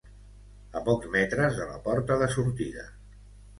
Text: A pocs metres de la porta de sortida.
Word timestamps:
A 0.79 0.81
pocs 0.87 1.11
metres 1.17 1.61
de 1.61 1.69
la 1.73 1.77
porta 1.85 2.19
de 2.25 2.33
sortida. 2.39 2.91